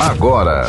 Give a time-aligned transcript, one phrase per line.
[0.00, 0.66] agora.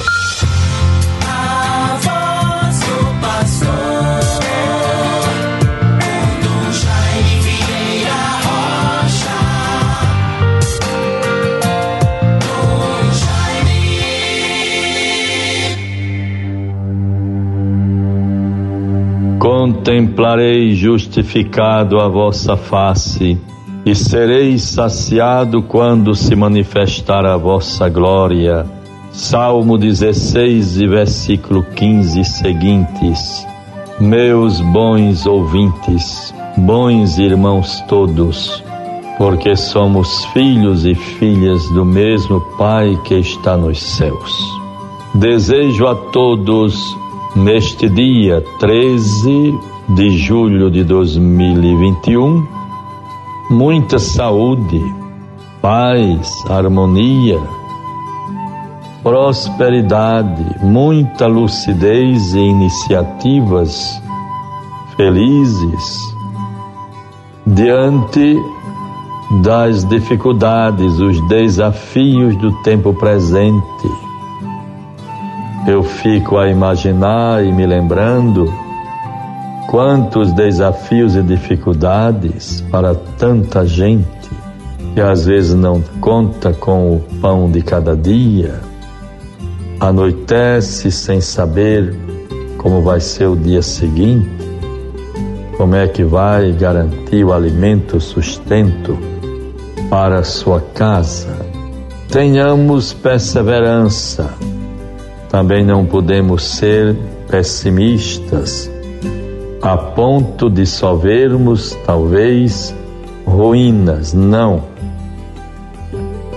[19.39, 23.39] Contemplarei justificado a vossa face,
[23.83, 28.80] e sereis saciado quando se manifestar a vossa glória.
[29.13, 33.45] Salmo 16, versículo 15 seguintes.
[33.99, 38.63] Meus bons ouvintes, bons irmãos todos,
[39.17, 44.33] porque somos filhos e filhas do mesmo Pai que está nos céus.
[45.13, 46.73] Desejo a todos,
[47.35, 49.53] neste dia 13
[49.89, 52.47] de julho de 2021,
[53.49, 54.81] muita saúde,
[55.61, 57.60] paz, harmonia,
[59.03, 64.01] prosperidade, muita lucidez e iniciativas
[64.95, 65.99] felizes
[67.45, 68.37] diante
[69.41, 73.89] das dificuldades, os desafios do tempo presente.
[75.65, 78.53] Eu fico a imaginar e me lembrando
[79.67, 84.05] quantos desafios e dificuldades para tanta gente
[84.93, 88.70] que às vezes não conta com o pão de cada dia
[89.81, 91.95] anoitece sem saber
[92.59, 94.29] como vai ser o dia seguinte,
[95.57, 98.95] como é que vai garantir o alimento, o sustento
[99.89, 101.35] para sua casa.
[102.09, 104.29] Tenhamos perseverança.
[105.29, 106.95] Também não podemos ser
[107.27, 108.69] pessimistas
[109.63, 112.75] a ponto de só vermos talvez
[113.25, 114.13] ruínas.
[114.13, 114.63] Não.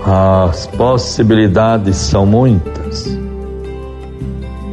[0.06, 3.23] As possibilidades são muitas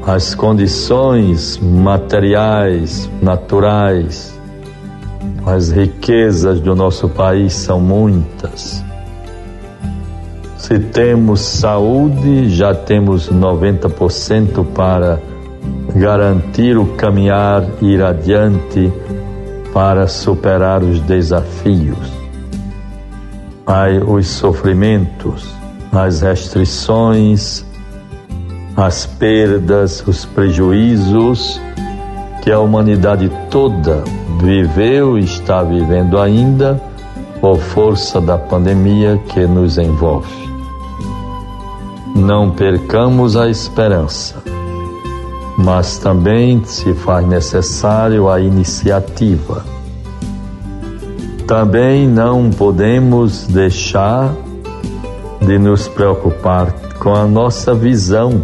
[0.05, 4.37] as condições materiais, naturais,
[5.45, 8.83] as riquezas do nosso país são muitas.
[10.57, 15.19] Se temos saúde, já temos 90% para
[15.95, 18.91] garantir o caminhar e ir adiante
[19.73, 22.11] para superar os desafios.
[24.07, 25.47] Os sofrimentos,
[25.91, 27.65] as restrições,
[28.75, 31.59] as perdas, os prejuízos
[32.41, 34.03] que a humanidade toda
[34.41, 36.81] viveu e está vivendo ainda
[37.39, 40.49] por força da pandemia que nos envolve.
[42.15, 44.41] Não percamos a esperança,
[45.57, 49.63] mas também se faz necessário a iniciativa.
[51.47, 54.33] Também não podemos deixar
[55.41, 58.43] de nos preocupar com a nossa visão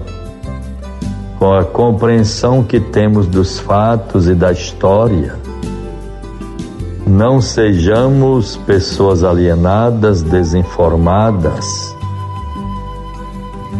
[1.40, 5.36] com a compreensão que temos dos fatos e da história.
[7.06, 11.96] Não sejamos pessoas alienadas, desinformadas.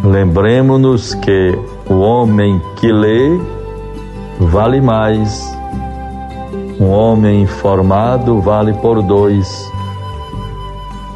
[0.04, 1.58] Lembremos-nos que
[1.90, 3.38] o homem que lê
[4.40, 5.52] vale mais.
[6.80, 9.48] Um homem informado vale por dois.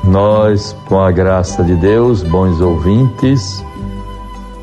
[0.05, 3.65] Nós, com a graça de Deus, bons ouvintes,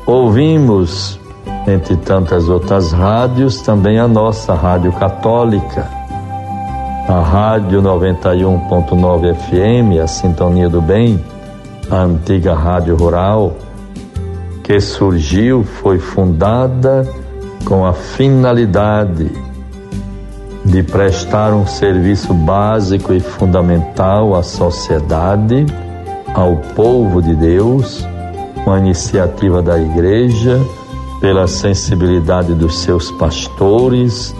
[0.06, 1.19] ouvimos
[1.66, 5.88] entre tantas outras rádios, também a nossa Rádio Católica,
[7.08, 11.22] a Rádio 91.9 FM, a Sintonia do Bem,
[11.90, 13.52] a antiga Rádio Rural,
[14.62, 17.06] que surgiu, foi fundada
[17.64, 19.30] com a finalidade
[20.64, 25.66] de prestar um serviço básico e fundamental à sociedade,
[26.34, 28.06] ao povo de Deus,
[28.64, 30.60] uma iniciativa da Igreja
[31.20, 34.34] pela sensibilidade dos seus pastores,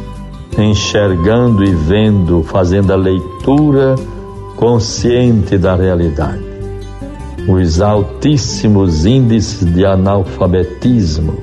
[0.58, 3.94] enxergando e vendo, fazendo a leitura
[4.56, 6.44] consciente da realidade.
[7.48, 11.34] Os altíssimos índices de analfabetismo,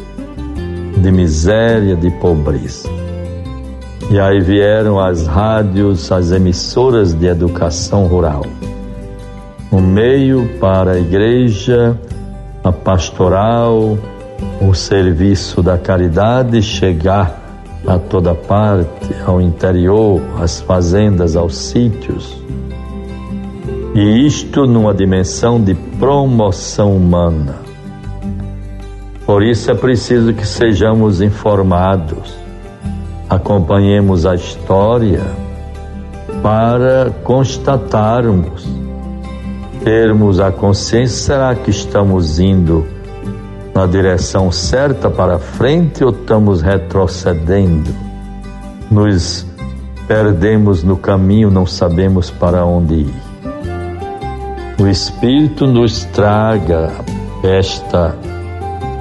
[0.98, 2.90] de miséria, de pobreza.
[4.10, 8.44] E aí vieram as rádios, as emissoras de educação rural.
[9.72, 12.00] Um meio para a igreja,
[12.64, 13.98] a pastoral,
[14.62, 17.48] o serviço da caridade chegar
[17.88, 22.42] a toda parte, ao interior, às fazendas, aos sítios.
[23.96, 27.56] E isto numa dimensão de promoção humana.
[29.26, 32.34] Por isso é preciso que sejamos informados,
[33.30, 35.24] acompanhemos a história
[36.42, 38.68] para constatarmos,
[39.84, 42.86] termos a consciência: será que estamos indo
[43.78, 47.94] na direção certa para frente ou estamos retrocedendo?
[48.90, 49.46] Nos
[50.08, 53.14] perdemos no caminho, não sabemos para onde ir.
[54.82, 56.92] O Espírito nos traga
[57.44, 58.18] esta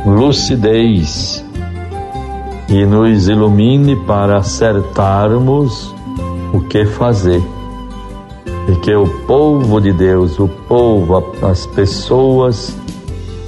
[0.05, 1.43] lucidez
[2.69, 5.91] e nos ilumine para acertarmos
[6.53, 7.43] o que fazer.
[8.69, 12.77] E que o povo de Deus, o povo, as pessoas,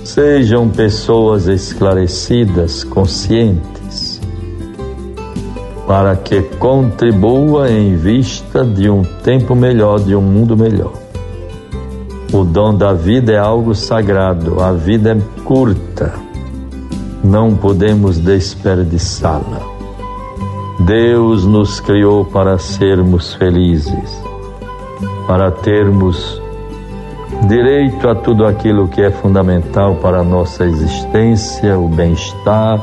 [0.08, 4.18] Sejam pessoas esclarecidas, conscientes,
[5.86, 10.94] para que contribua em vista de um tempo melhor, de um mundo melhor.
[12.32, 16.14] O dom da vida é algo sagrado, a vida é curta,
[17.22, 19.60] não podemos desperdiçá-la.
[20.86, 24.22] Deus nos criou para sermos felizes,
[25.26, 26.37] para termos
[27.46, 32.80] direito a tudo aquilo que é fundamental para a nossa existência, o bem-estar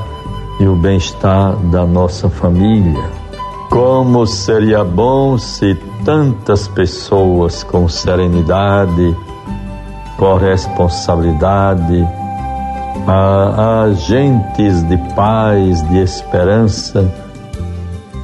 [0.60, 3.04] e o bem-estar da nossa família.
[3.70, 5.76] Como seria bom se
[6.06, 9.16] tantas pessoas com serenidade,
[10.18, 12.08] corresponsabilidade,
[13.84, 17.12] agentes de paz, de esperança,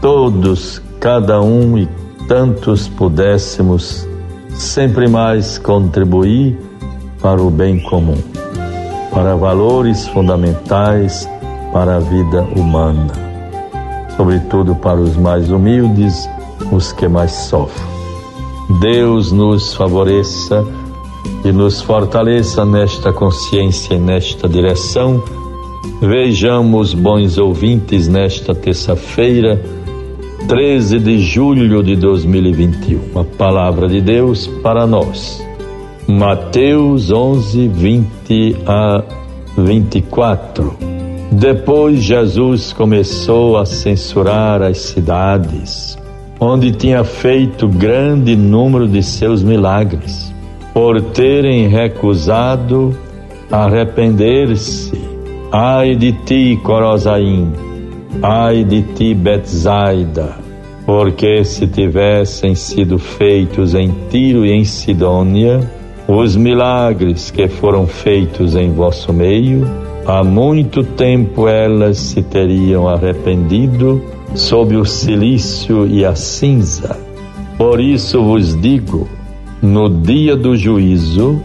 [0.02, 1.88] todos, cada um e
[2.28, 4.08] tantos pudéssemos
[4.54, 6.58] sempre mais contribuir
[7.22, 8.18] para o bem comum,
[9.12, 11.30] para valores fundamentais
[11.72, 13.14] para a vida humana,
[14.18, 16.30] sobretudo para os mais humildes,
[16.72, 17.90] os que mais sofrem.
[18.80, 20.66] Deus nos favoreça
[21.44, 25.24] e nos fortaleça nesta consciência e nesta direção.
[26.02, 29.62] Vejamos, bons ouvintes, nesta terça-feira
[30.52, 33.18] 13 de julho de 2021.
[33.18, 35.42] A palavra de Deus para nós.
[36.06, 39.02] Mateus 11, 20 a
[39.58, 40.76] 24.
[41.32, 45.98] Depois Jesus começou a censurar as cidades,
[46.38, 50.34] onde tinha feito grande número de seus milagres,
[50.74, 52.94] por terem recusado
[53.50, 55.00] arrepender-se.
[55.50, 57.72] Ai de ti, Corozaim!
[58.22, 60.41] Ai de ti, Betsaida,
[60.92, 65.62] porque se tivessem sido feitos em Tiro e em Sidônia
[66.06, 69.66] os milagres que foram feitos em vosso meio,
[70.06, 74.02] há muito tempo elas se teriam arrependido
[74.36, 77.00] sob o silício e a cinza.
[77.58, 79.08] Por isso vos digo:
[79.62, 81.42] no dia do juízo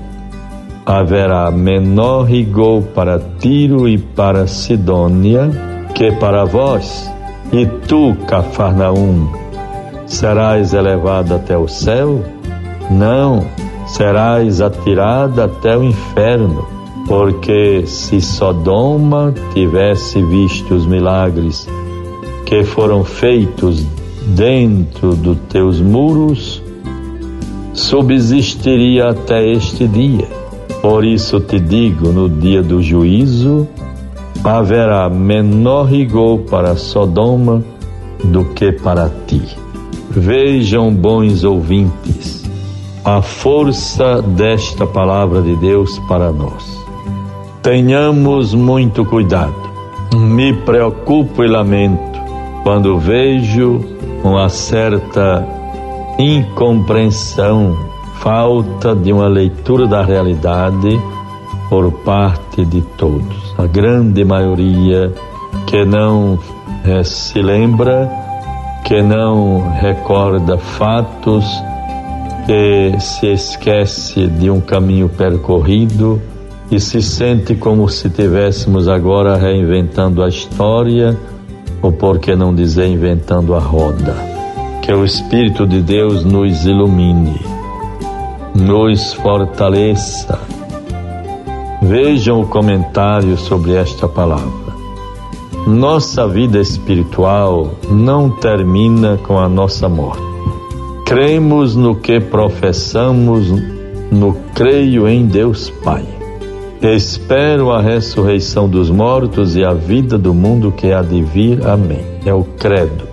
[0.85, 5.49] haverá menor rigor para Tiro e para Sidônia
[5.95, 7.09] que para vós,
[7.53, 9.29] e tu, Cafarnaum,
[10.07, 12.25] serás elevado até o céu?
[12.91, 13.45] Não,
[13.87, 16.67] serás atirada até o inferno,
[17.07, 21.69] porque se Sodoma tivesse visto os milagres
[22.45, 23.85] que foram feitos
[24.27, 26.63] dentro dos teus muros,
[27.73, 30.29] subsistiria até este dia.
[30.81, 33.69] Por isso te digo: no dia do juízo,
[34.47, 37.63] haverá menor rigor para Sodoma
[38.25, 39.43] do que para ti.
[40.11, 42.45] Vejam, bons ouvintes,
[43.05, 46.85] a força desta palavra de Deus para nós.
[47.63, 49.67] Tenhamos muito cuidado.
[50.15, 52.19] Me preocupo e lamento
[52.63, 53.81] quando vejo
[54.25, 55.47] uma certa
[56.19, 57.77] incompreensão,
[58.21, 61.01] falta de uma leitura da realidade
[61.69, 63.46] por parte de todos.
[63.59, 65.13] A grande maioria
[65.67, 66.39] que não
[66.85, 68.11] é, se lembra,
[68.85, 71.45] que não recorda fatos,
[72.45, 76.21] que se esquece de um caminho percorrido
[76.71, 81.17] e se sente como se tivéssemos agora reinventando a história,
[81.81, 84.15] ou por que não dizer inventando a roda.
[84.83, 87.41] Que o Espírito de Deus nos ilumine,
[88.55, 90.56] nos fortaleça
[91.89, 94.75] Vejam o comentário sobre esta palavra.
[95.69, 100.21] Nossa vida espiritual não termina com a nossa morte.
[101.05, 103.51] Cremos no que professamos,
[104.11, 106.05] no creio em Deus Pai.
[106.83, 111.65] Espero a ressurreição dos mortos e a vida do mundo que há de vir.
[111.65, 112.05] Amém.
[112.25, 113.05] É o credo.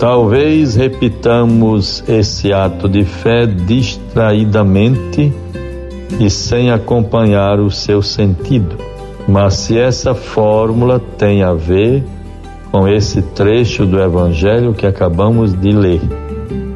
[0.00, 5.32] Talvez repitamos esse ato de fé distraidamente
[6.20, 8.76] e sem acompanhar o seu sentido.
[9.28, 12.04] Mas se essa fórmula tem a ver
[12.70, 16.00] com esse trecho do Evangelho que acabamos de ler,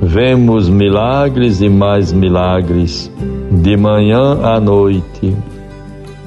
[0.02, 3.10] vemos milagres e mais milagres
[3.50, 5.36] de manhã à noite,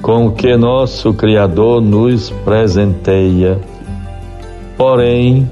[0.00, 3.58] com que nosso Criador nos presenteia.
[4.76, 5.48] Porém,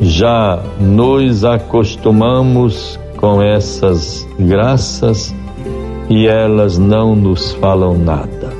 [0.00, 5.34] já nos acostumamos com essas graças
[6.08, 8.52] e elas não nos falam nada.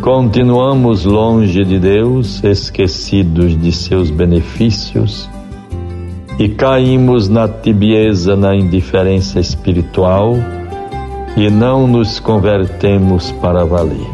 [0.00, 5.28] Continuamos longe de Deus, esquecidos de seus benefícios
[6.38, 10.36] e caímos na tibieza, na indiferença espiritual
[11.36, 14.08] e não nos convertemos para valer.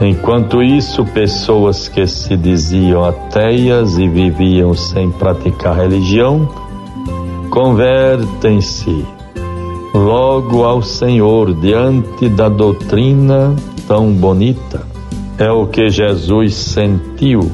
[0.00, 6.48] Enquanto isso, pessoas que se diziam ateias e viviam sem praticar religião,
[7.50, 9.04] convertem-se
[9.94, 13.54] logo ao Senhor diante da doutrina
[13.86, 14.86] tão bonita.
[15.38, 17.50] É o que Jesus sentiu.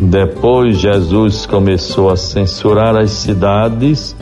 [0.00, 4.14] Depois, Jesus começou a censurar as cidades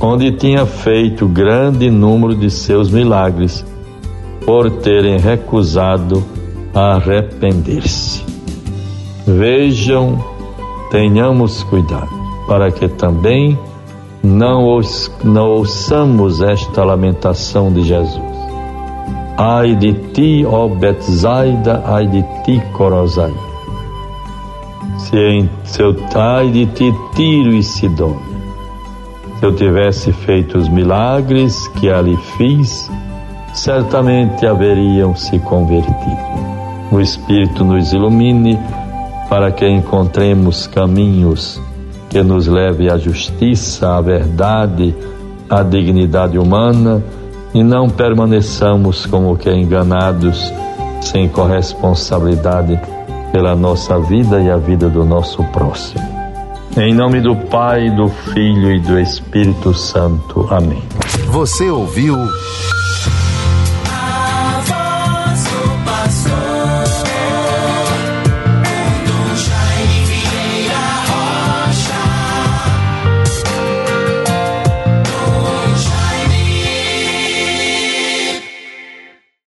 [0.00, 3.64] onde tinha feito grande número de seus milagres,
[4.46, 6.24] por terem recusado
[6.74, 8.24] arrepender-se.
[9.26, 10.24] Vejam,
[10.90, 12.08] tenhamos cuidado,
[12.48, 13.58] para que também
[14.22, 14.80] não,
[15.24, 18.30] não ouçamos esta lamentação de Jesus.
[19.36, 23.32] Ai de ti, ó Betsaida, ai de ti, Corozai.
[24.98, 28.30] Se em seu ai de ti, Tiro e Sidônia.
[29.38, 32.90] Se eu tivesse feito os milagres que ali fiz,
[33.54, 36.30] certamente haveriam se convertido.
[36.92, 38.58] O Espírito nos ilumine
[39.30, 41.58] para que encontremos caminhos
[42.10, 44.94] que nos leve à justiça, à verdade,
[45.48, 47.02] à dignidade humana
[47.54, 50.52] e não permaneçamos como que enganados,
[51.00, 52.78] sem corresponsabilidade
[53.32, 56.20] pela nossa vida e a vida do nosso próximo.
[56.76, 60.46] Em nome do Pai, do Filho e do Espírito Santo.
[60.50, 60.82] Amém.
[61.30, 62.16] Você ouviu